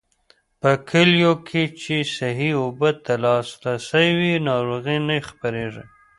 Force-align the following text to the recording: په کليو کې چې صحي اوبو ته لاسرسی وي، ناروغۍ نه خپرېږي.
په 0.61 0.71
کليو 0.89 1.33
کې 1.47 1.63
چې 1.81 1.95
صحي 2.15 2.51
اوبو 2.61 2.89
ته 3.03 3.13
لاسرسی 3.23 4.07
وي، 4.17 4.33
ناروغۍ 4.47 4.97
نه 5.07 5.15
خپرېږي. 5.29 5.83